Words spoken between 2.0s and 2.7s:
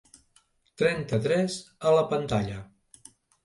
pantalla.